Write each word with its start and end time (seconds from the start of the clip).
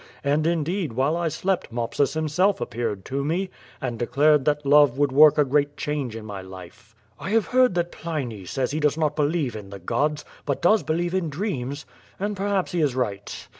And 0.23 0.47
indeed 0.47 0.93
while 0.93 1.15
I 1.15 1.27
slept 1.27 1.71
Mopsus 1.71 2.15
himself 2.15 2.59
appeared 2.59 3.05
to 3.05 3.23
me, 3.23 3.51
and 3.79 3.99
declared 3.99 4.45
that 4.45 4.65
love 4.65 4.97
would 4.97 5.11
work 5.11 5.37
a 5.37 5.45
great 5.45 5.77
change 5.77 6.15
in 6.15 6.25
my 6.25 6.41
life." 6.41 6.95
"I 7.19 7.29
have 7.29 7.45
heard 7.45 7.75
that 7.75 7.91
Pliny 7.91 8.45
sjiys 8.45 8.71
he 8.71 8.79
does 8.79 8.97
not 8.97 9.15
believe 9.15 9.55
in 9.55 9.69
the 9.69 9.77
gods, 9.77 10.25
but 10.43 10.59
does 10.59 10.81
believe 10.81 11.13
in 11.13 11.29
dreams— 11.29 11.85
and 12.19 12.35
perhaps 12.35 12.71
he 12.71 12.81
is 12.81 12.95
right. 12.95 13.47